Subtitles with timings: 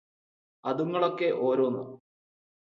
[0.63, 1.83] അതുങ്ങളൊക്കെ ഓരോന്ന്